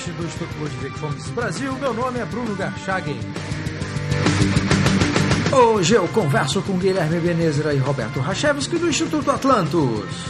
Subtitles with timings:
[0.00, 1.72] podcast do Instituto Ludwig Fomes Brasil.
[1.74, 3.18] Meu nome é Bruno Garchagen.
[5.52, 10.24] Hoje eu converso com Guilherme Benezra e Roberto Rachevski do Instituto Atlantos.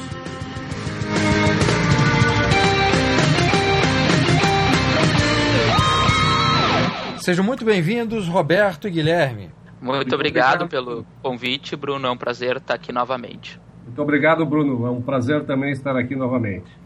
[7.18, 9.50] Sejam muito bem-vindos, Roberto e Guilherme.
[9.80, 12.08] Muito, muito obrigado, obrigado pelo convite, Bruno.
[12.08, 13.61] É um prazer estar aqui novamente.
[13.85, 14.86] Muito obrigado, Bruno.
[14.86, 16.79] É um prazer também estar aqui novamente.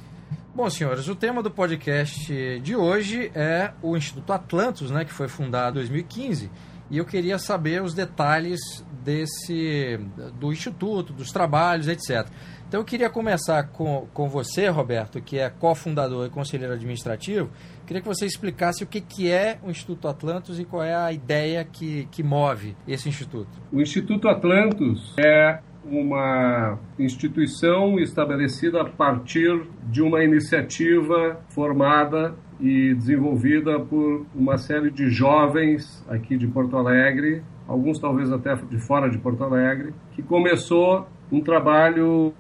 [0.56, 5.27] Bom, senhores, o tema do podcast de hoje é o Instituto Atlantos, né, que foi
[5.27, 6.48] fundado em 2015,
[6.88, 8.60] e eu queria saber os detalhes
[9.02, 9.98] desse
[10.38, 12.28] do instituto, dos trabalhos, etc.
[12.68, 17.50] Então eu queria começar com, com você, Roberto, que é cofundador e conselheiro administrativo.
[17.84, 21.12] Queria que você explicasse o que, que é o Instituto Atlantos e qual é a
[21.12, 23.50] ideia que, que move esse instituto.
[23.72, 33.78] O Instituto Atlantos é uma instituição estabelecida a partir de uma iniciativa formada e desenvolvida
[33.80, 39.18] por uma série de jovens aqui de Porto Alegre, alguns talvez até de fora de
[39.18, 42.32] Porto Alegre, que começou um trabalho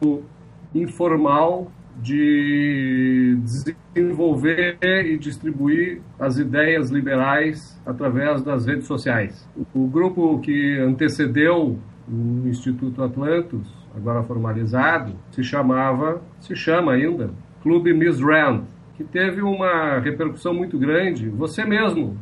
[0.74, 3.38] informal de
[3.94, 9.48] desenvolver e distribuir as ideias liberais através das redes sociais.
[9.72, 17.30] O grupo que antecedeu o Instituto Atlantos, agora formalizado, se chamava, se chama ainda,
[17.62, 21.28] Clube Miss Rand, que teve uma repercussão muito grande.
[21.30, 22.16] Você mesmo,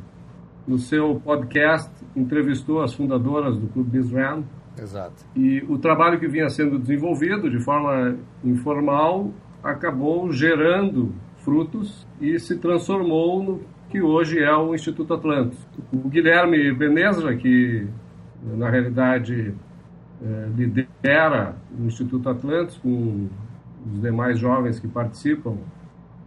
[0.66, 4.44] no seu podcast, entrevistou as fundadoras do Clube Miss Rand.
[4.78, 5.24] Exato.
[5.36, 9.30] E o trabalho que vinha sendo desenvolvido de forma informal
[9.62, 13.60] acabou gerando frutos e se transformou no
[13.90, 15.58] que hoje é o Instituto Atlantis.
[15.92, 17.86] O Guilherme Benezra, que
[18.42, 19.54] na realidade
[20.24, 23.28] é, lidera o Instituto Atlantis com
[23.92, 25.56] os demais jovens que participam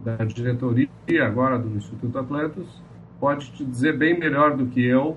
[0.04, 0.88] da diretoria
[1.24, 2.66] agora do Instituto Atlantis,
[3.18, 5.16] pode te dizer bem melhor do que eu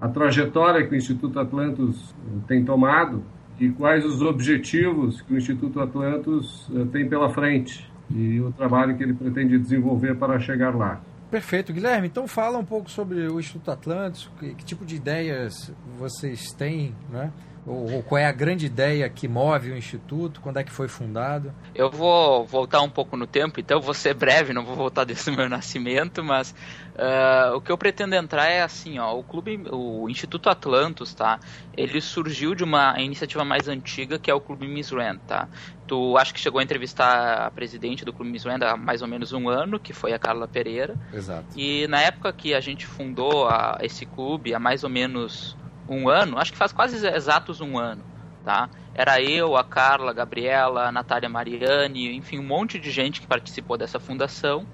[0.00, 3.22] a trajetória que o Instituto Atlantis eh, tem tomado
[3.58, 8.96] e quais os objetivos que o Instituto Atlantis eh, tem pela frente e o trabalho
[8.96, 11.00] que ele pretende desenvolver para chegar lá.
[11.30, 12.08] Perfeito, Guilherme.
[12.08, 16.92] Então fala um pouco sobre o Instituto Atlantis, que, que tipo de ideias vocês têm,
[17.10, 17.30] né?
[17.66, 20.40] Ou, ou, qual é a grande ideia que move o Instituto?
[20.40, 21.52] Quando é que foi fundado?
[21.74, 25.30] Eu vou voltar um pouco no tempo, então vou ser breve, não vou voltar desde
[25.30, 26.54] o meu nascimento, mas
[26.94, 31.38] uh, o que eu pretendo entrar é assim, ó, o clube, o Instituto Atlantos, tá?
[31.76, 35.48] Ele surgiu de uma iniciativa mais antiga que é o Clube Miss Rand, tá?
[35.86, 39.08] Tu acho que chegou a entrevistar a presidente do Clube Miss Rand há mais ou
[39.08, 40.94] menos um ano, que foi a Carla Pereira.
[41.12, 41.46] Exato.
[41.56, 45.56] E na época que a gente fundou a, esse clube, há mais ou menos
[45.94, 48.02] um ano, acho que faz quase exatos um ano,
[48.44, 48.70] tá?
[48.94, 53.26] Era eu, a Carla, a Gabriela, a Natália Mariani, enfim, um monte de gente que
[53.26, 54.66] participou dessa fundação.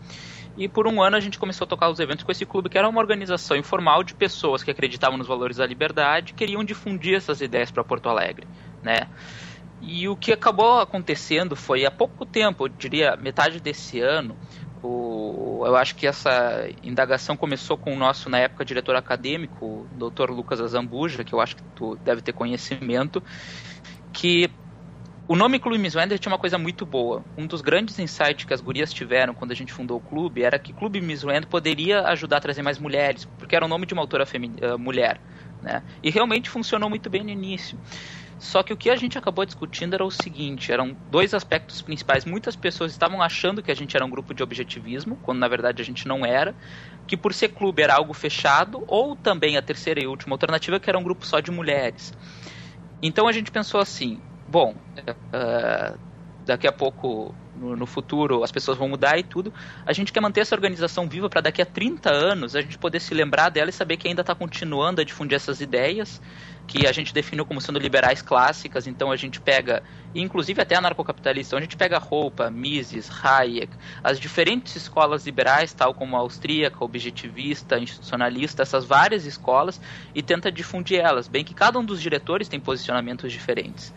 [0.57, 2.79] E por um ano a gente começou a tocar os eventos com esse clube, que
[2.79, 7.41] era uma organização informal de pessoas que acreditavam nos valores da liberdade, queriam difundir essas
[7.41, 8.47] ideias para Porto Alegre,
[8.83, 9.09] né?
[9.83, 14.35] E o que acabou acontecendo foi há pouco tempo, eu diria metade desse ano,
[14.87, 20.11] o, eu acho que essa indagação começou com o nosso, na época, diretor acadêmico, o
[20.11, 20.31] Dr.
[20.31, 23.23] Lucas Azambuja, que eu acho que tu deve ter conhecimento,
[24.13, 24.51] que
[25.29, 27.25] o nome Clube Miss Wender tinha uma coisa muito boa.
[27.37, 30.57] Um dos grandes insights que as gurias tiveram quando a gente fundou o clube era
[30.57, 33.93] que Clube Miss Wender poderia ajudar a trazer mais mulheres, porque era o nome de
[33.93, 35.21] uma autora uh, mulher.
[35.61, 35.83] Né?
[36.01, 37.77] E realmente funcionou muito bem no início.
[38.39, 42.25] Só que o que a gente acabou discutindo era o seguinte: eram dois aspectos principais.
[42.25, 45.81] Muitas pessoas estavam achando que a gente era um grupo de objetivismo, quando na verdade
[45.83, 46.55] a gente não era.
[47.07, 50.91] Que por ser clube era algo fechado, ou também a terceira e última alternativa, que
[50.91, 52.13] era um grupo só de mulheres.
[53.03, 55.99] Então a gente pensou assim: bom, uh,
[56.47, 59.53] daqui a pouco no, no, futuro as pessoas vão mudar e tudo.
[59.85, 63.01] A gente quer manter essa organização viva para daqui a 30 anos a gente poder
[63.01, 66.21] se lembrar dela e saber que ainda está continuando a difundir essas ideias
[66.67, 68.87] que a gente definiu como sendo liberais clássicas.
[68.87, 69.83] Então a gente pega,
[70.15, 73.73] inclusive até anarcocapitalista, então a gente pega roupa, Mises, Hayek,
[74.03, 79.81] as diferentes escolas liberais, tal como a austríaca, objetivista, institucionalista, essas várias escolas
[80.15, 83.95] e tenta difundir elas, bem que cada um dos diretores tem posicionamentos diferentes.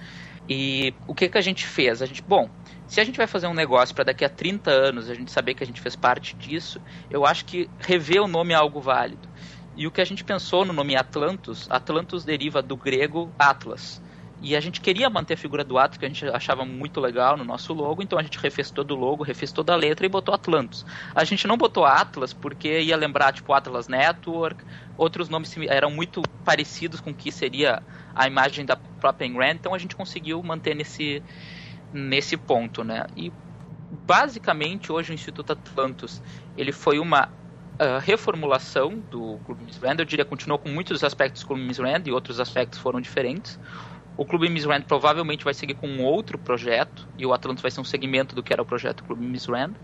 [0.47, 2.01] E o que, que a gente fez?
[2.01, 2.49] A gente, bom,
[2.89, 5.53] se a gente vai fazer um negócio para daqui a 30 anos a gente saber
[5.53, 9.29] que a gente fez parte disso, eu acho que rever o nome é algo válido.
[9.77, 14.01] E o que a gente pensou no nome Atlantos, Atlantos deriva do grego Atlas.
[14.41, 17.37] E a gente queria manter a figura do Atlas, que a gente achava muito legal
[17.37, 20.09] no nosso logo, então a gente refez todo o logo, refez toda a letra e
[20.09, 20.83] botou Atlantos.
[21.13, 24.63] A gente não botou Atlas porque ia lembrar, tipo, Atlas Network,
[24.97, 27.83] outros nomes eram muito parecidos com o que seria
[28.15, 31.21] a imagem da própria Engram, então a gente conseguiu manter nesse,
[31.93, 33.05] nesse ponto, né?
[33.15, 33.31] E
[34.05, 36.21] basicamente, hoje o Instituto Atlantos
[36.57, 39.97] ele foi uma uh, reformulação do Clube Miss Rand.
[39.99, 42.99] Eu diria que continuou com muitos aspectos do Clube Miss Rand e outros aspectos foram
[43.01, 43.59] diferentes.
[44.17, 47.71] O Clube Miss Rand provavelmente vai seguir com um outro projeto e o Atlantos vai
[47.71, 49.75] ser um segmento do que era o projeto Clube Miss Rand.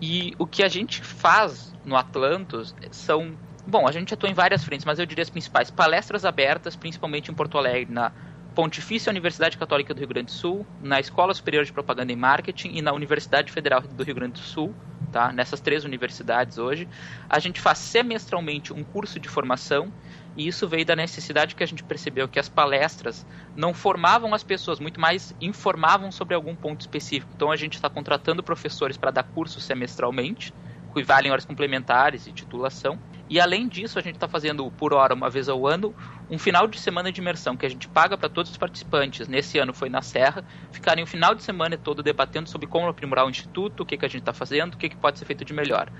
[0.00, 3.36] E o que a gente faz no Atlantos são
[3.68, 5.72] Bom, a gente atua em várias frentes, mas eu diria as principais.
[5.72, 8.12] Palestras abertas, principalmente em Porto Alegre, na
[8.56, 12.70] Pontifícia Universidade Católica do Rio Grande do Sul, na Escola Superior de Propaganda e Marketing
[12.72, 14.74] e na Universidade Federal do Rio Grande do Sul,
[15.12, 15.30] tá?
[15.30, 16.88] Nessas três universidades hoje,
[17.28, 19.92] a gente faz semestralmente um curso de formação
[20.34, 24.42] e isso veio da necessidade que a gente percebeu que as palestras não formavam as
[24.42, 27.32] pessoas, muito mais informavam sobre algum ponto específico.
[27.36, 30.50] Então a gente está contratando professores para dar curso semestralmente,
[30.94, 32.98] que valem horas complementares e titulação.
[33.28, 35.94] E além disso, a gente está fazendo por hora, uma vez ao ano,
[36.30, 39.26] um final de semana de imersão que a gente paga para todos os participantes.
[39.26, 43.26] Nesse ano foi na Serra, ficarem o final de semana todo debatendo sobre como aprimorar
[43.26, 45.44] o instituto, o que, que a gente está fazendo, o que, que pode ser feito
[45.44, 45.90] de melhor.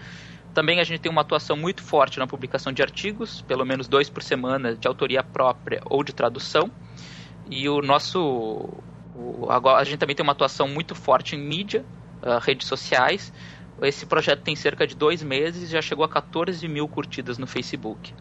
[0.55, 4.09] Também a gente tem uma atuação muito forte na publicação de artigos, pelo menos dois
[4.09, 6.71] por semana, de autoria própria ou de tradução.
[7.51, 8.71] E o nosso.
[9.15, 11.85] O, a gente também tem uma atuação muito forte em mídia,
[12.23, 13.33] uh, redes sociais
[13.83, 17.47] esse projeto tem cerca de dois meses e já chegou a 14 mil curtidas no
[17.47, 18.13] Facebook.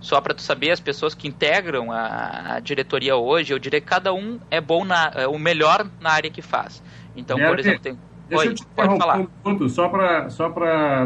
[0.00, 3.86] Só para tu saber, as pessoas que integram a, a, diretoria hoje, eu diria que
[3.86, 6.82] cada um é bom na, é o melhor na área que faz.
[7.14, 7.98] Então, por exemplo, tem.
[8.28, 9.18] Deixa Oi, eu te pode falar.
[9.18, 10.54] Um ponto, só para só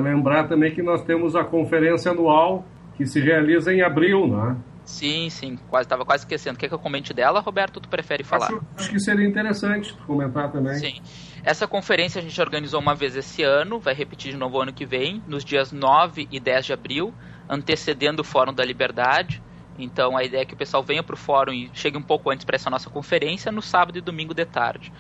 [0.03, 2.65] lembrar também que nós temos a conferência anual
[2.97, 4.57] que se realiza em abril, não é?
[4.85, 6.59] Sim, sim, quase estava quase esquecendo.
[6.59, 7.81] Quer que eu comente dela, Roberto?
[7.81, 8.47] Tu prefere falar?
[8.47, 10.75] Acho, acho que seria interessante comentar também.
[10.75, 11.01] Sim.
[11.45, 14.87] Essa conferência a gente organizou uma vez esse ano, vai repetir de novo ano que
[14.87, 17.13] vem, nos dias 9 e 10 de abril,
[17.47, 19.43] antecedendo o Fórum da Liberdade.
[19.79, 22.31] Então a ideia é que o pessoal venha para o fórum e chegue um pouco
[22.31, 24.91] antes para essa nossa conferência no sábado e domingo de tarde.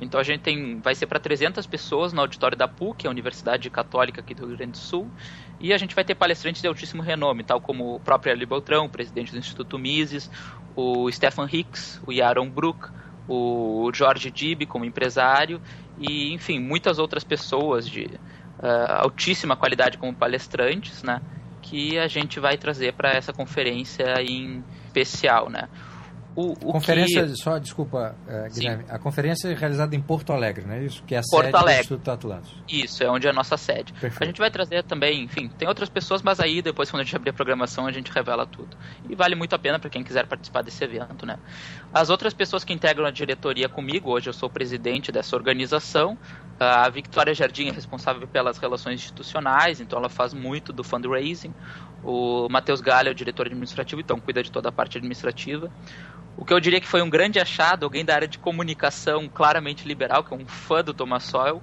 [0.00, 3.70] Então a gente tem, vai ser para 300 pessoas no auditório da PUC, a Universidade
[3.70, 5.08] Católica aqui do Rio Grande do Sul,
[5.60, 8.88] e a gente vai ter palestrantes de altíssimo renome, tal como o próprio Ali Beltrão,
[8.88, 10.30] presidente do Instituto Mises,
[10.74, 12.88] o Stefan Hicks, o Yaron Brook,
[13.28, 15.60] o Jorge Dib como empresário
[15.98, 21.20] e, enfim, muitas outras pessoas de uh, altíssima qualidade como palestrantes, né?
[21.60, 25.68] Que a gente vai trazer para essa conferência em especial, né?
[26.34, 27.36] O, o conferência, que...
[27.36, 28.90] só desculpa, uh, Guilherme, Sim.
[28.90, 31.02] a conferência é realizada em Porto Alegre, não é isso?
[31.02, 31.74] Que é a Porto sede Alegre.
[31.74, 32.54] do Instituto Atlantis.
[32.66, 33.92] Isso, é onde é a nossa sede.
[33.92, 34.22] Perfeito.
[34.22, 37.14] A gente vai trazer também, enfim, tem outras pessoas, mas aí depois quando a gente
[37.14, 38.74] abrir a programação a gente revela tudo.
[39.10, 41.38] E vale muito a pena para quem quiser participar desse evento, né?
[41.92, 46.16] As outras pessoas que integram a diretoria comigo, hoje eu sou presidente dessa organização,
[46.58, 51.52] a Victoria Jardim é responsável pelas relações institucionais, então ela faz muito do fundraising.
[52.02, 55.70] O Matheus Galha é o diretor administrativo, então cuida de toda a parte administrativa.
[56.34, 59.86] O que eu diria que foi um grande achado, alguém da área de comunicação claramente
[59.86, 61.62] liberal, que é um fã do Thomas Sowell,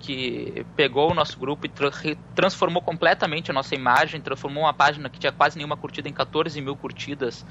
[0.00, 1.90] que pegou o nosso grupo e tra
[2.34, 6.60] transformou completamente a nossa imagem, transformou uma página que tinha quase nenhuma curtida em 14
[6.60, 7.46] mil curtidas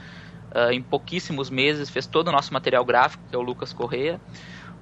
[0.56, 4.20] uh, em pouquíssimos meses, fez todo o nosso material gráfico, que é o Lucas Correia.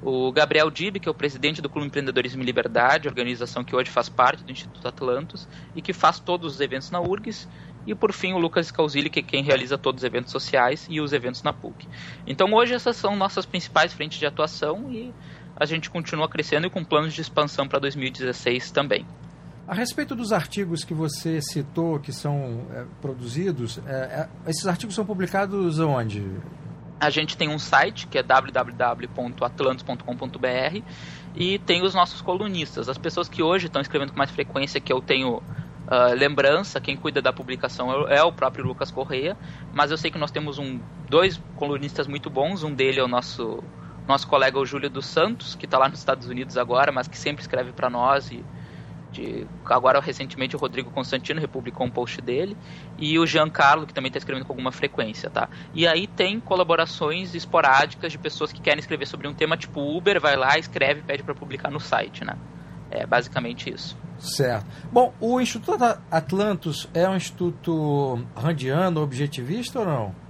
[0.01, 3.89] O Gabriel Dib, que é o presidente do Clube Empreendedorismo e Liberdade, organização que hoje
[3.89, 7.47] faz parte do Instituto Atlantos e que faz todos os eventos na URGS.
[7.87, 10.99] E por fim, o Lucas Scalzilli, que é quem realiza todos os eventos sociais e
[10.99, 11.87] os eventos na PUC.
[12.27, 15.13] Então hoje essas são nossas principais frentes de atuação e
[15.55, 19.05] a gente continua crescendo e com planos de expansão para 2016 também.
[19.67, 24.93] A respeito dos artigos que você citou, que são é, produzidos, é, é, esses artigos
[24.93, 26.23] são publicados onde?
[26.99, 30.83] A gente tem um site que é www.atlantos.com.br
[31.35, 34.93] e tem os nossos colunistas, as pessoas que hoje estão escrevendo com mais frequência, que
[34.93, 35.41] eu tenho
[35.85, 39.37] Uh, lembrança, quem cuida da publicação é, é o próprio Lucas Correia,
[39.71, 43.07] mas eu sei que nós temos um, dois colunistas muito bons, um dele é o
[43.07, 43.63] nosso,
[44.07, 47.15] nosso colega o Júlio dos Santos, que está lá nos Estados Unidos agora, mas que
[47.15, 48.43] sempre escreve para nós e
[49.15, 52.57] de, agora recentemente o Rodrigo Constantino republicou um post dele
[52.97, 55.47] e o Giancarlo que também está escrevendo com alguma frequência, tá?
[55.73, 60.19] E aí tem colaborações esporádicas de pessoas que querem escrever sobre um tema tipo Uber,
[60.19, 62.37] vai lá, escreve, pede para publicar no site, né?
[62.91, 63.97] É basicamente isso.
[64.19, 64.65] Certo.
[64.91, 70.25] Bom, o Instituto Atlantos é um instituto randiano, objetivista ou não?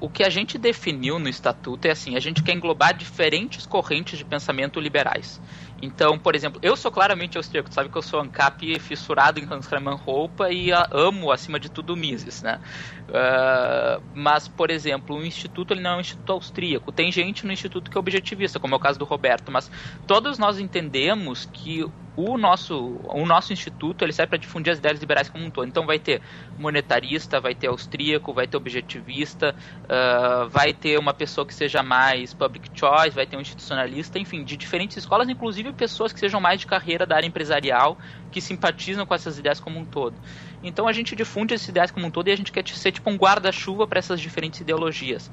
[0.00, 4.18] O que a gente definiu no estatuto é assim: a gente quer englobar diferentes correntes
[4.18, 5.38] de pensamento liberais.
[5.82, 9.70] Então, por exemplo, eu sou claramente austríaco, sabe que eu sou ANCAP fissurado em Hans
[9.70, 12.60] Hermann Roupa e amo, acima de tudo, Mises, né?
[13.08, 16.92] Uh, mas, por exemplo, o Instituto ele não é um Instituto austríaco.
[16.92, 19.70] Tem gente no Instituto que é objetivista, como é o caso do Roberto, mas
[20.06, 21.84] todos nós entendemos que
[22.16, 25.66] o nosso, o nosso instituto ele serve para difundir as ideias liberais como um todo.
[25.66, 26.20] Então vai ter
[26.58, 32.34] monetarista, vai ter austríaco, vai ter objetivista, uh, vai ter uma pessoa que seja mais
[32.34, 36.60] public choice, vai ter um institucionalista, enfim, de diferentes escolas, inclusive pessoas que sejam mais
[36.60, 37.98] de carreira da área empresarial,
[38.30, 40.20] que simpatizam com essas ideias como um todo.
[40.62, 43.10] Então a gente difunde essas ideias como um todo e a gente quer ser tipo
[43.10, 45.30] um guarda-chuva para essas diferentes ideologias.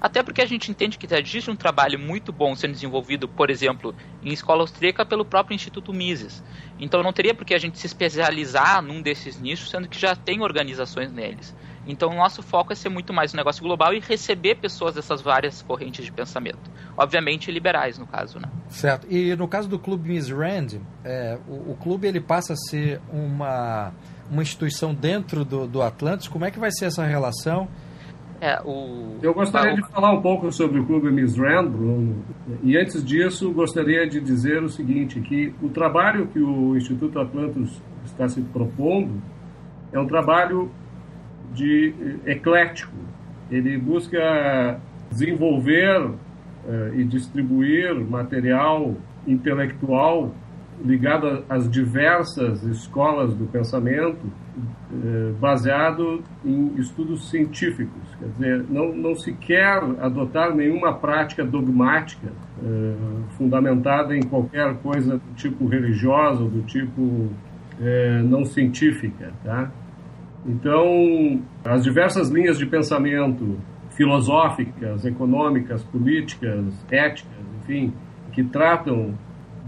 [0.00, 3.94] Até porque a gente entende que existe um trabalho muito bom sendo desenvolvido, por exemplo,
[4.22, 6.42] em escola austríaca pelo próprio Instituto Mises.
[6.78, 10.14] Então não teria por que a gente se especializar num desses nichos, sendo que já
[10.14, 11.54] tem organizações neles.
[11.88, 15.22] Então, o nosso foco é ser muito mais um negócio global e receber pessoas dessas
[15.22, 16.70] várias correntes de pensamento.
[16.98, 18.48] Obviamente, liberais, no caso, né?
[18.68, 19.06] Certo.
[19.10, 23.00] E no caso do Clube Miss Rand, é, o, o, clube ele passa a ser
[23.10, 23.90] uma,
[24.30, 26.28] uma instituição dentro do, do Atlantis.
[26.28, 27.66] Como é que vai ser essa relação?
[28.38, 29.16] É, o...
[29.22, 32.22] Eu gostaria de falar um pouco sobre o Clube Miss Rand, Bruno.
[32.62, 37.82] E antes disso, gostaria de dizer o seguinte, que o trabalho que o Instituto Atlantis
[38.04, 39.20] está se propondo
[39.90, 40.70] é um trabalho
[41.52, 41.94] de
[42.26, 42.94] eclético.
[43.50, 48.94] Ele busca desenvolver uh, e distribuir material
[49.26, 50.34] intelectual
[50.84, 58.00] ligado às diversas escolas do pensamento, uh, baseado em estudos científicos.
[58.18, 62.28] Quer dizer, não, não se quer adotar nenhuma prática dogmática
[63.36, 67.28] fundamentada em qualquer coisa do tipo religiosa, do tipo
[68.24, 69.70] não científica, tá?
[70.46, 73.58] Então, as diversas linhas de pensamento
[73.90, 77.92] filosóficas, econômicas, políticas, éticas, enfim,
[78.32, 79.14] que tratam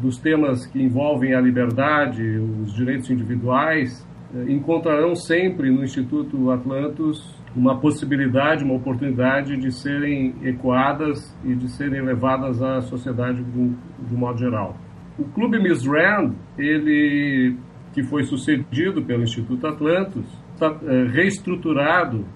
[0.01, 7.39] dos temas que envolvem a liberdade, os direitos individuais, eh, encontrarão sempre no Instituto Atlantos
[7.55, 13.75] uma possibilidade, uma oportunidade de serem ecoadas e de serem levadas à sociedade de um,
[14.09, 14.77] de um modo geral.
[15.19, 17.57] O Clube Miss Rand, ele
[17.93, 20.25] que foi sucedido pelo Instituto Atlantos,
[20.61, 22.27] está é, reestruturado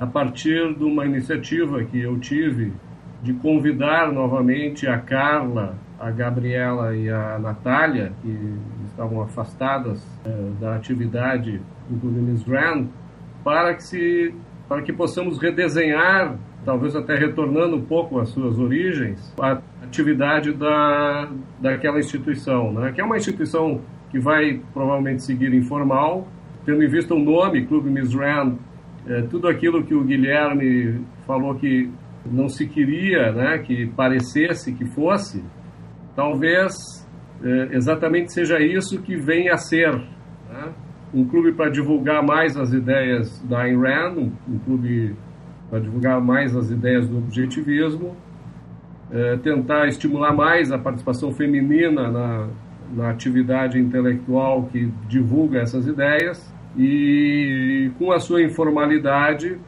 [0.00, 2.72] a partir de uma iniciativa que eu tive
[3.22, 8.54] de convidar novamente a Carla, a Gabriela e a Natália, que
[8.86, 12.86] estavam afastadas é, da atividade do Miss Grand,
[13.42, 14.34] para que, se,
[14.68, 21.30] para que possamos redesenhar, talvez até retornando um pouco às suas origens, a atividade da,
[21.60, 22.92] daquela instituição, né?
[22.92, 26.28] que é uma instituição que vai provavelmente seguir informal,
[26.64, 28.56] tendo em vista o nome, Clube Misran,
[29.06, 31.90] é, tudo aquilo que o Guilherme falou que
[32.24, 35.44] não se queria né, que parecesse que fosse,
[36.16, 36.74] talvez
[37.42, 39.94] é, exatamente seja isso que vem a ser.
[39.94, 40.72] Né?
[41.12, 45.14] Um clube para divulgar mais as ideias da Ayn Rand, um, um clube
[45.68, 48.16] para divulgar mais as ideias do objetivismo,
[49.10, 52.48] é, tentar estimular mais a participação feminina na,
[52.92, 59.58] na atividade intelectual que divulga essas ideias e, com a sua informalidade,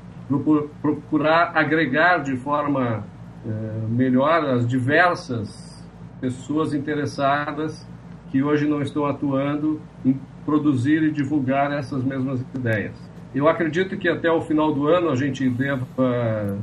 [0.83, 3.05] procurar agregar de forma
[3.47, 5.85] é, melhor as diversas
[6.21, 7.87] pessoas interessadas
[8.31, 12.95] que hoje não estão atuando em produzir e divulgar essas mesmas ideias.
[13.35, 16.55] Eu acredito que até o final do ano a gente deva é,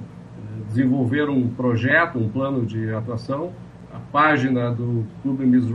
[0.68, 3.52] desenvolver um projeto, um plano de atuação.
[3.94, 5.66] A página do Clube Miss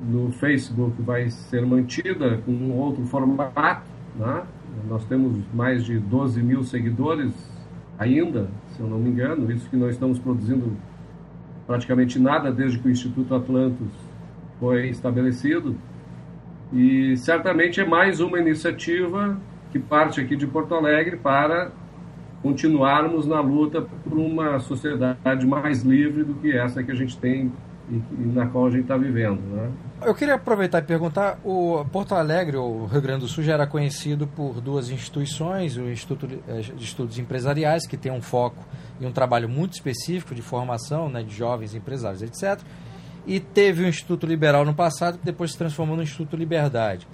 [0.00, 3.86] no Facebook vai ser mantida com um outro formato.
[4.16, 4.42] Né?
[4.88, 7.32] Nós temos mais de 12 mil seguidores
[7.98, 10.76] ainda, se eu não me engano, isso que nós estamos produzindo
[11.66, 13.88] praticamente nada desde que o Instituto Atlantis
[14.60, 15.76] foi estabelecido.
[16.72, 19.38] E certamente é mais uma iniciativa
[19.70, 21.70] que parte aqui de Porto Alegre para
[22.42, 27.52] continuarmos na luta por uma sociedade mais livre do que essa que a gente tem
[27.90, 29.40] e, e na qual a gente está vivendo.
[29.40, 29.70] Né?
[30.02, 33.66] Eu queria aproveitar e perguntar: o Porto Alegre, o Rio Grande do Sul, já era
[33.66, 38.64] conhecido por duas instituições, o Instituto eh, de Estudos Empresariais, que tem um foco
[39.00, 42.60] e um trabalho muito específico de formação né, de jovens empresários, etc.
[43.26, 47.06] E teve o Instituto Liberal no passado, que depois se transformou no Instituto Liberdade.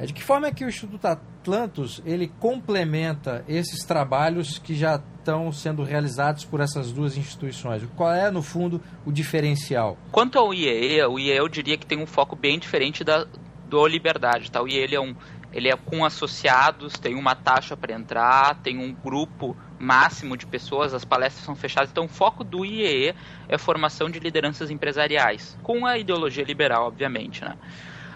[0.00, 4.98] É de que forma é que o Instituto Atlantos ele complementa esses trabalhos que já
[5.18, 7.82] estão sendo realizados por essas duas instituições?
[7.94, 9.98] Qual é, no fundo, o diferencial?
[10.10, 13.26] Quanto ao IEE, o IEE eu diria que tem um foco bem diferente da,
[13.68, 14.50] do Liberdade.
[14.50, 14.62] Tá?
[14.62, 15.14] O IEE é, um,
[15.52, 20.94] ele é com associados, tem uma taxa para entrar, tem um grupo máximo de pessoas,
[20.94, 21.90] as palestras são fechadas.
[21.90, 23.14] Então, o foco do IEE
[23.46, 27.44] é formação de lideranças empresariais, com a ideologia liberal, obviamente.
[27.44, 27.54] Né?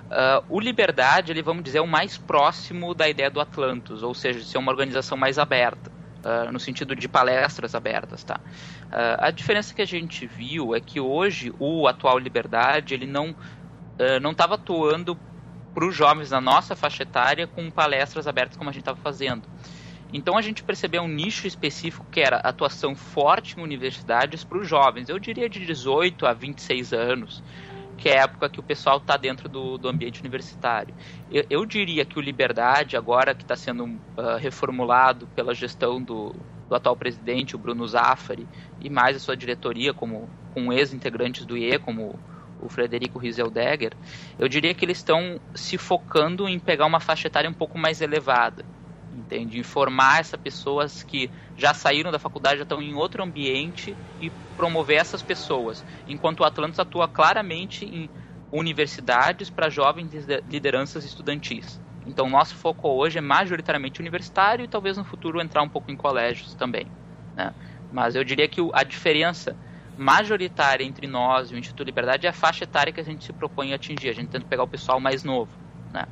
[0.05, 4.15] Uh, o Liberdade, ele, vamos dizer, é o mais próximo da ideia do Atlantos, ou
[4.15, 5.91] seja, de ser uma organização mais aberta,
[6.25, 8.23] uh, no sentido de palestras abertas.
[8.23, 8.39] Tá?
[8.87, 13.35] Uh, a diferença que a gente viu é que hoje o atual Liberdade ele não
[14.21, 15.17] não estava atuando
[15.73, 19.45] para os jovens da nossa faixa etária com palestras abertas como a gente estava fazendo.
[20.13, 24.69] Então a gente percebeu um nicho específico que era atuação forte em universidades para os
[24.69, 27.41] jovens, eu diria de 18 a 26 anos
[27.95, 30.95] que é a época que o pessoal está dentro do, do ambiente universitário.
[31.31, 36.35] Eu, eu, diria que o Liberdade, agora que está sendo uh, reformulado pela gestão do,
[36.69, 38.47] do, atual presidente, o Bruno Zaffari,
[38.81, 42.19] e mais a sua diretoria, como com ex-integrantes do IE, como
[42.61, 43.93] o Frederico Rieseldegger,
[44.39, 48.01] eu diria que eles estão se focando em pegar uma faixa etária um pouco mais
[48.01, 48.65] elevada
[49.19, 49.59] entende?
[49.59, 54.99] Informar essas pessoas que já saíram da faculdade, já estão em outro ambiente e promover
[54.99, 55.85] essas pessoas.
[56.07, 58.09] Enquanto o Atlantis atua claramente em
[58.53, 60.13] universidades para jovens
[60.49, 61.81] lideranças estudantis.
[62.07, 65.97] Então, nosso foco hoje é majoritariamente universitário e talvez no futuro entrar um pouco em
[65.97, 66.87] colégios também.
[67.35, 67.53] Né?
[67.91, 69.57] Mas eu diria que a diferença
[69.97, 73.33] majoritária entre nós e o Instituto Liberdade é a faixa etária que a gente se
[73.33, 74.09] propõe a atingir.
[74.09, 75.51] A gente tenta pegar o pessoal mais novo.
[75.93, 76.05] Né?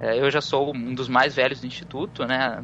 [0.00, 2.62] É, eu já sou um dos mais velhos do instituto, né?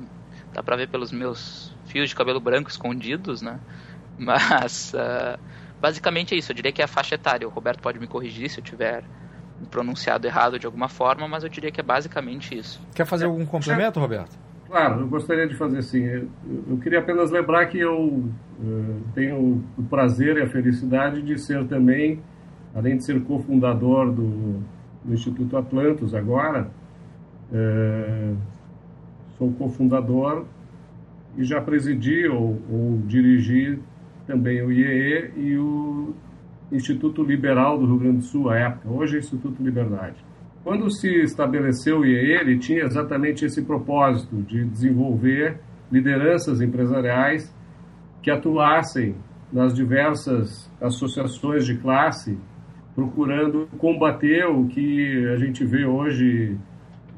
[0.52, 3.58] Dá pra ver pelos meus fios de cabelo branco escondidos, né?
[4.18, 5.38] Mas uh,
[5.80, 6.52] basicamente é isso.
[6.52, 7.46] Eu diria que é a faixa etária.
[7.46, 9.02] O Roberto pode me corrigir se eu tiver
[9.70, 12.80] pronunciado errado de alguma forma, mas eu diria que é basicamente isso.
[12.94, 14.38] Quer fazer algum complemento, Roberto?
[14.66, 16.02] Claro, eu gostaria de fazer assim.
[16.04, 16.28] Eu,
[16.70, 21.66] eu queria apenas lembrar que eu uh, tenho o prazer e a felicidade de ser
[21.66, 22.22] também,
[22.74, 24.62] além de ser cofundador do,
[25.04, 26.70] do Instituto Atlantos agora,
[27.52, 28.32] é,
[29.36, 30.44] sou cofundador
[31.36, 33.78] e já presidi ou, ou dirigi
[34.26, 36.14] também o IEE e o
[36.70, 40.16] Instituto Liberal do Rio Grande do Sul, à época, hoje é Instituto Liberdade.
[40.62, 45.58] Quando se estabeleceu o IEE, ele tinha exatamente esse propósito de desenvolver
[45.90, 47.52] lideranças empresariais
[48.22, 49.16] que atuassem
[49.52, 52.38] nas diversas associações de classe,
[52.94, 56.56] procurando combater o que a gente vê hoje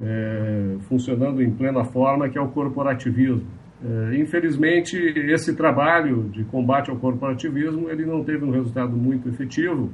[0.00, 3.46] é, funcionando em plena forma, que é o corporativismo.
[3.84, 9.90] É, infelizmente, esse trabalho de combate ao corporativismo ele não teve um resultado muito efetivo.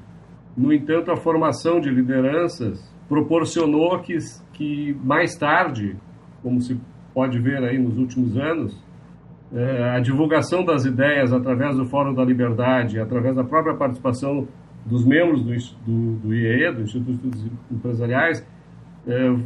[0.56, 4.18] No entanto, a formação de lideranças proporcionou que,
[4.52, 5.96] que mais tarde,
[6.42, 6.78] como se
[7.14, 8.78] pode ver aí nos últimos anos,
[9.52, 14.46] é, a divulgação das ideias através do Fórum da Liberdade, através da própria participação
[14.84, 15.54] dos membros do,
[15.86, 18.46] do, do IEE, do Instituto de Empresariais,
[19.06, 19.36] é,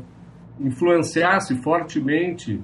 [0.65, 2.61] influenciasse fortemente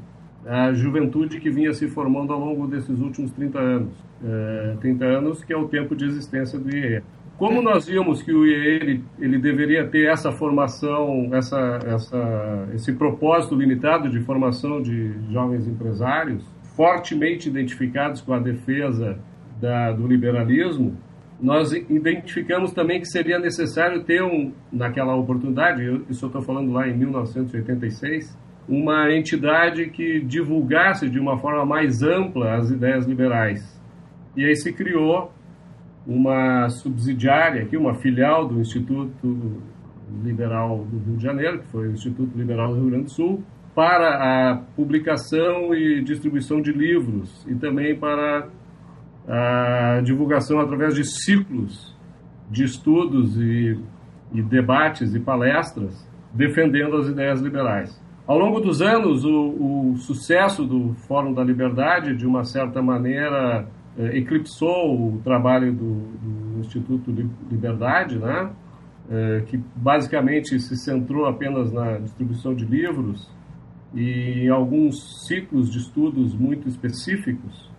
[0.47, 3.93] a juventude que vinha se formando ao longo desses últimos 30 anos.
[4.25, 7.03] É, 30 anos que é o tempo de existência do IE.
[7.37, 12.93] Como nós vimos que o IE ele, ele deveria ter essa formação, essa, essa, esse
[12.93, 19.19] propósito limitado de formação de jovens empresários, fortemente identificados com a defesa
[19.61, 20.97] da, do liberalismo,
[21.41, 26.89] nós identificamos também que seria necessário ter, um, naquela oportunidade, isso eu estou falando lá
[26.89, 28.37] em 1986,
[28.69, 33.81] uma entidade que divulgasse de uma forma mais ampla as ideias liberais.
[34.37, 35.33] E aí se criou
[36.07, 39.63] uma subsidiária aqui, uma filial do Instituto
[40.23, 43.45] Liberal do Rio de Janeiro, que foi o Instituto Liberal do Rio Grande do Sul,
[43.75, 48.49] para a publicação e distribuição de livros e também para
[49.29, 51.95] a divulgação através de ciclos
[52.51, 53.79] de estudos e,
[54.33, 58.01] e debates e palestras defendendo as ideias liberais.
[58.27, 63.67] Ao longo dos anos, o, o, sucesso do Fórum da Liberdade, de uma certa maneira,
[63.99, 67.11] eh, eclipsou o trabalho do, do Instituto
[67.51, 68.51] Liberdade, né?
[69.11, 73.31] Eh, que basicamente se centrou apenas na distribuição de livros
[73.95, 77.71] e em alguns ciclos de estudos muito específicos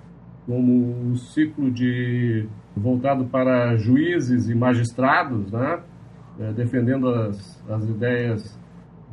[0.49, 5.79] como o ciclo de voltado para juízes e magistrados, né?
[6.39, 8.59] É, defendendo as, as ideias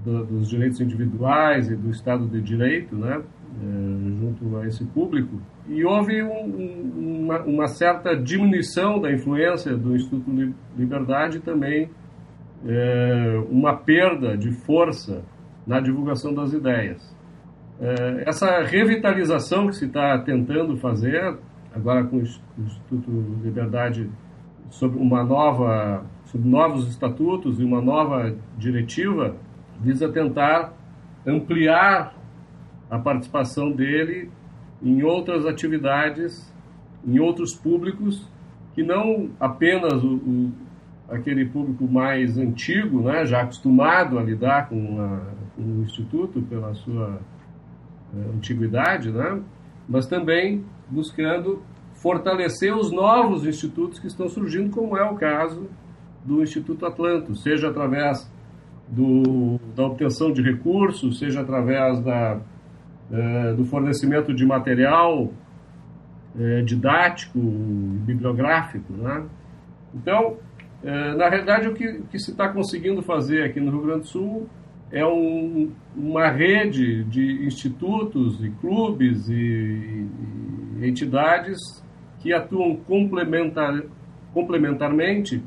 [0.02, 3.20] do, dos direitos individuais e do Estado de Direito, né?
[3.20, 5.38] É, junto a esse público.
[5.68, 10.30] E houve um, uma, uma, certa diminuição da influência do Instituto
[10.74, 11.90] Liberdade e também
[12.66, 15.22] é, uma perda de força
[15.66, 17.14] na divulgação das ideias.
[17.80, 21.38] É, essa revitalização que se está tentando fazer,
[21.74, 23.10] agora com o Instituto
[23.42, 24.08] Liberdade,
[24.70, 29.36] sobre uma nova, sobre novos estatutos e uma nova diretiva,
[29.80, 30.72] visa tentar
[31.26, 32.14] ampliar
[32.90, 34.30] a participação dele
[34.82, 36.52] em outras atividades,
[37.06, 38.26] em outros públicos,
[38.74, 40.52] que não apenas o, o
[41.08, 45.20] aquele público mais antigo, né, já acostumado a lidar com, a,
[45.54, 47.20] com o Instituto pela sua
[48.34, 49.40] antiguidade, né?
[49.88, 51.62] mas também buscando
[51.94, 55.68] fortalecer os novos institutos que estão surgindo, como é o caso
[56.24, 58.30] do Instituto Atlanto, seja através
[58.88, 62.40] do, da obtenção de recursos, seja através da,
[63.10, 65.32] é, do fornecimento de material
[66.38, 68.92] é, didático, bibliográfico.
[68.92, 69.24] Né?
[69.94, 70.36] Então,
[70.84, 74.06] É, na realidade, o que, que se está conseguindo fazer aqui no Rio Grande do
[74.06, 74.46] Sul
[74.90, 81.58] é um, uma rede de institutos e clubes e, e entidades
[82.20, 83.82] que atuam complementar,
[84.32, 85.42] complementarmente,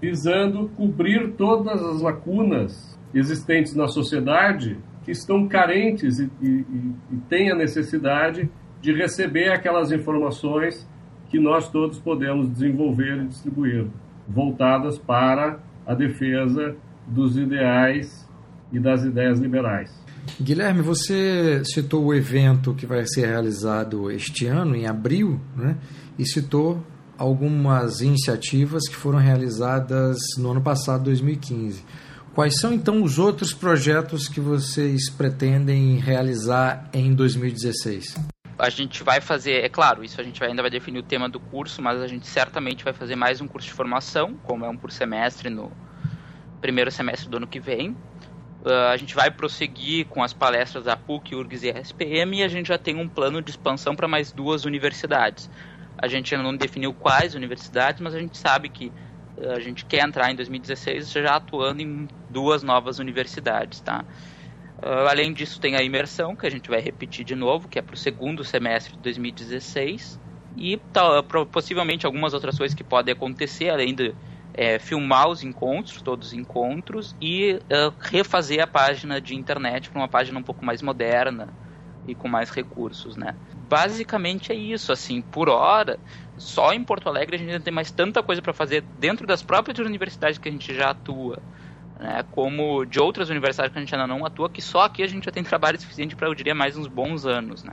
[0.00, 6.64] visando cobrir todas as lacunas existentes na sociedade que estão carentes e, e,
[7.12, 10.86] e têm a necessidade de receber aquelas informações
[11.28, 13.86] que nós todos podemos desenvolver e distribuir,
[14.28, 18.25] voltadas para a defesa dos ideais
[18.72, 19.90] e das ideias liberais.
[20.40, 25.76] Guilherme, você citou o evento que vai ser realizado este ano, em abril, né?
[26.18, 26.84] e citou
[27.16, 31.84] algumas iniciativas que foram realizadas no ano passado, 2015.
[32.34, 38.14] Quais são então os outros projetos que vocês pretendem realizar em 2016?
[38.58, 41.40] A gente vai fazer, é claro, isso a gente ainda vai definir o tema do
[41.40, 44.76] curso, mas a gente certamente vai fazer mais um curso de formação, como é um
[44.76, 45.72] por semestre no
[46.60, 47.96] primeiro semestre do ano que vem.
[48.66, 52.48] Uh, a gente vai prosseguir com as palestras da PUC, URGS e RSPM e a
[52.48, 55.48] gente já tem um plano de expansão para mais duas universidades.
[55.96, 58.86] A gente ainda não definiu quais universidades, mas a gente sabe que
[59.38, 64.04] uh, a gente quer entrar em 2016 já atuando em duas novas universidades, tá?
[64.78, 67.82] Uh, além disso, tem a imersão, que a gente vai repetir de novo, que é
[67.82, 70.18] para o segundo semestre de 2016.
[70.56, 74.12] E tá, possivelmente algumas outras coisas que podem acontecer, além de
[74.56, 80.00] é, filmar os encontros, todos os encontros, e uh, refazer a página de internet para
[80.00, 81.52] uma página um pouco mais moderna
[82.06, 83.36] e com mais recursos, né?
[83.52, 85.98] Basicamente é isso, assim, por hora,
[86.38, 89.78] só em Porto Alegre a gente tem mais tanta coisa para fazer dentro das próprias
[89.78, 91.42] universidades que a gente já atua
[91.98, 95.06] né, como de outras universidades que a gente ainda não atua, que só aqui a
[95.06, 97.72] gente já tem trabalho suficiente para, eu diria, mais uns bons anos, né.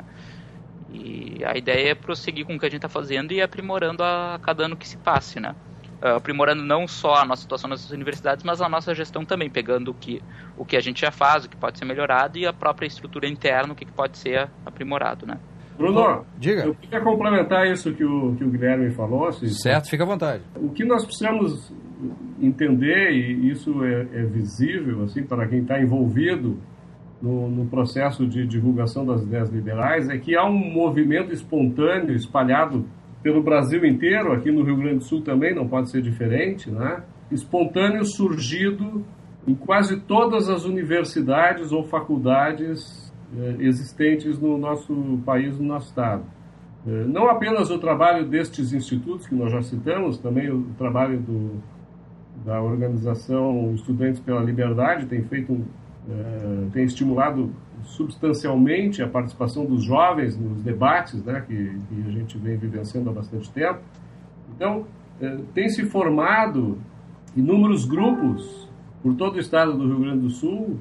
[0.90, 4.40] E a ideia é prosseguir com o que a gente está fazendo e aprimorando a
[4.42, 5.56] cada ano que se passe, né.
[6.04, 9.92] Uh, aprimorando não só a nossa situação nas universidades, mas a nossa gestão também, pegando
[9.92, 10.22] o que,
[10.58, 13.26] o que a gente já faz, o que pode ser melhorado e a própria estrutura
[13.26, 15.40] interna, o que, que pode ser aprimorado, né.
[15.78, 16.66] Bruno, Diga.
[16.66, 19.28] eu queria complementar isso que o, que o Guilherme falou.
[19.28, 20.44] Assim, certo, fica à vontade.
[20.56, 21.74] O que nós precisamos
[22.42, 26.60] entender, e isso é, é visível assim para quem está envolvido
[27.22, 32.86] no, no, processo de divulgação das ideias liberais, é que há um movimento espontâneo espalhado
[33.24, 37.02] pelo Brasil inteiro, aqui no Rio Grande do Sul também, não pode ser diferente, né?
[37.32, 39.04] espontâneo surgido
[39.48, 46.24] em quase todas as universidades ou faculdades eh, existentes no nosso país, no nosso estado.
[46.86, 51.62] Eh, não apenas o trabalho destes institutos que nós já citamos, também o trabalho do,
[52.46, 55.66] da organização Estudantes pela Liberdade tem feito
[56.08, 57.52] uh, tem estimulado
[57.84, 63.14] substancialmente a participação dos jovens nos debates né, que, que a gente vem vivenciando há
[63.14, 63.80] bastante tempo.
[64.56, 64.86] Então,
[65.22, 66.78] uh, tem se formado
[67.36, 68.70] inúmeros grupos
[69.02, 70.80] por todo o estado do Rio Grande do Sul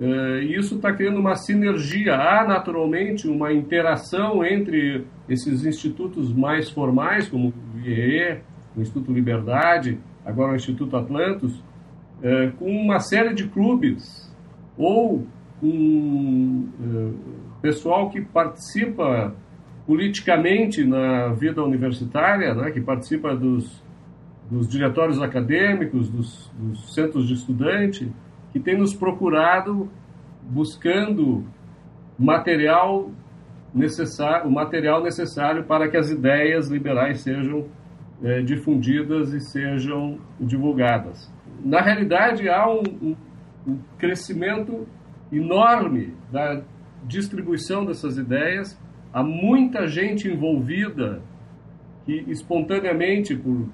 [0.00, 2.16] uh, e isso está criando uma sinergia.
[2.16, 8.38] Há, naturalmente, uma interação entre esses institutos mais formais, como o IEE,
[8.76, 11.62] o Instituto Liberdade, agora o Instituto Atlantos,
[12.58, 14.29] com uma série de clubes
[14.80, 15.26] ou
[15.60, 19.34] com é, pessoal que participa
[19.86, 23.84] politicamente na vida universitária, né, que participa dos,
[24.50, 28.10] dos diretórios acadêmicos, dos, dos centros de estudante,
[28.52, 29.90] que tem nos procurado
[30.42, 31.44] buscando
[32.18, 33.10] material
[33.74, 37.66] necessário, o material necessário para que as ideias liberais sejam
[38.22, 41.30] é, difundidas e sejam divulgadas.
[41.64, 43.16] Na realidade, há um, um,
[43.66, 44.86] um crescimento
[45.32, 46.62] enorme da
[47.04, 48.78] distribuição dessas ideias,
[49.12, 51.22] há muita gente envolvida
[52.04, 53.68] que espontaneamente, por,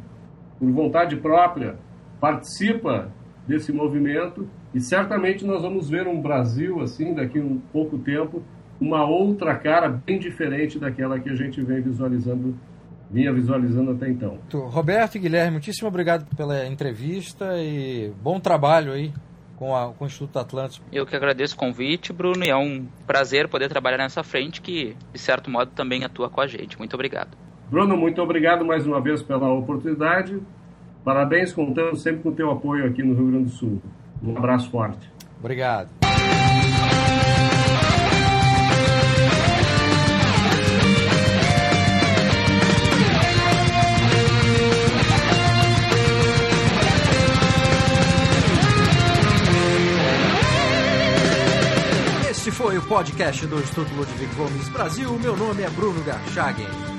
[0.59, 1.77] por vontade própria,
[2.21, 3.11] participa
[3.47, 4.49] desse movimento.
[4.75, 8.43] E certamente nós vamos ver um Brasil assim daqui a um pouco tempo
[8.81, 12.55] uma outra cara bem diferente daquela que a gente vem visualizando
[13.09, 14.39] vinha visualizando até então.
[14.53, 19.13] Roberto e Guilherme, muitíssimo obrigado pela entrevista e bom trabalho aí
[19.57, 20.87] com, a, com o Instituto Atlântico.
[20.93, 24.97] Eu que agradeço o convite, Bruno, e é um prazer poder trabalhar nessa frente que,
[25.13, 26.79] de certo modo, também atua com a gente.
[26.79, 27.37] Muito obrigado.
[27.71, 30.41] Bruno, muito obrigado mais uma vez pela oportunidade.
[31.05, 33.83] Parabéns, contando sempre com o teu apoio aqui no Rio Grande do Sul.
[34.23, 35.11] Um abraço forte.
[35.41, 36.06] Obrigado.
[52.57, 55.13] Foi o podcast do Instituto Ludwig Gomes Brasil.
[55.19, 56.96] Meu nome é Bruno Garchagen.